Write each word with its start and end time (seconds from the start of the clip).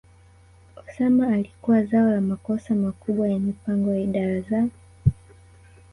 Osama 0.75 1.27
alikuwa 1.27 1.83
zao 1.83 2.09
la 2.09 2.21
makosa 2.21 2.75
makubwa 2.75 3.29
ya 3.29 3.39
mipango 3.39 3.91
ya 3.93 3.99
idara 3.99 4.41
za 4.41 4.67